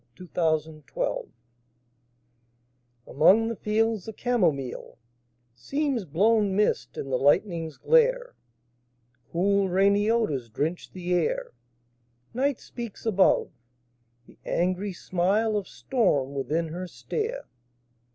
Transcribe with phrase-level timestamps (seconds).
[0.17, 1.29] THE WINDOW ON THE HILL
[3.05, 4.97] Among the fields the camomile
[5.53, 8.33] Seems blown mist in the lightning's glare:
[9.31, 11.51] Cool, rainy odors drench the air;
[12.33, 13.51] Night speaks above;
[14.25, 17.45] the angry smile Of storm within her stare.